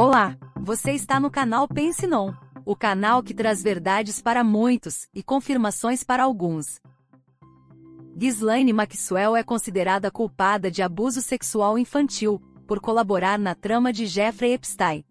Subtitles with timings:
[0.00, 2.32] Olá, você está no canal Pense Non,
[2.64, 6.80] o canal que traz verdades para muitos e confirmações para alguns.
[8.16, 14.54] Ghislaine Maxwell é considerada culpada de abuso sexual infantil por colaborar na trama de Jeffrey
[14.54, 15.04] Epstein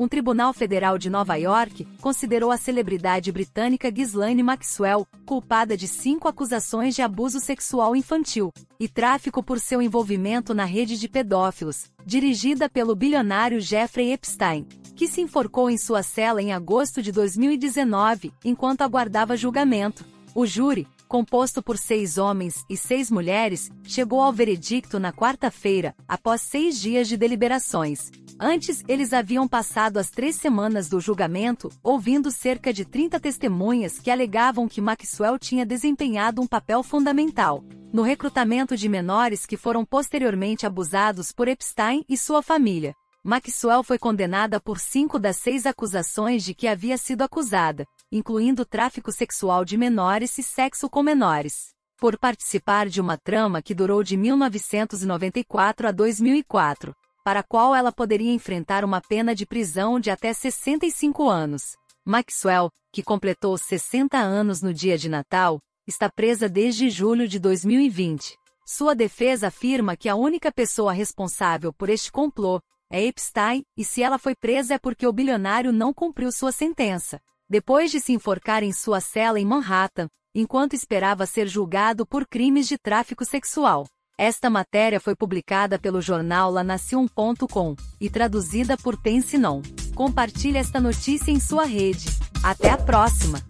[0.00, 6.26] um tribunal federal de Nova York considerou a celebridade britânica Ghislaine Maxwell culpada de cinco
[6.26, 8.50] acusações de abuso sexual infantil
[8.80, 15.06] e tráfico por seu envolvimento na rede de pedófilos, dirigida pelo bilionário Jeffrey Epstein, que
[15.06, 20.02] se enforcou em sua cela em agosto de 2019, enquanto aguardava julgamento.
[20.34, 26.40] O júri, composto por seis homens e seis mulheres, chegou ao veredicto na quarta-feira, após
[26.40, 28.12] seis dias de deliberações.
[28.38, 34.08] Antes, eles haviam passado as três semanas do julgamento, ouvindo cerca de 30 testemunhas que
[34.08, 40.64] alegavam que Maxwell tinha desempenhado um papel fundamental no recrutamento de menores que foram posteriormente
[40.64, 42.94] abusados por Epstein e sua família.
[43.22, 49.12] Maxwell foi condenada por cinco das seis acusações de que havia sido acusada, incluindo tráfico
[49.12, 54.16] sexual de menores e sexo com menores, por participar de uma trama que durou de
[54.16, 60.32] 1994 a 2004 para a qual ela poderia enfrentar uma pena de prisão de até
[60.32, 61.76] 65 anos.
[62.04, 68.34] Maxwell, que completou 60 anos no dia de Natal, está presa desde julho de 2020.
[68.66, 72.60] Sua defesa afirma que a única pessoa responsável por este complô
[72.90, 77.20] é Epstein, e se ela foi presa é porque o bilionário não cumpriu sua sentença.
[77.48, 82.66] Depois de se enforcar em sua cela em Manhattan, enquanto esperava ser julgado por crimes
[82.66, 83.86] de tráfico sexual.
[84.18, 89.62] Esta matéria foi publicada pelo jornal La Nation.com e traduzida por Pense Não.
[89.94, 92.06] Compartilhe esta notícia em sua rede.
[92.42, 93.40] Até a próxima!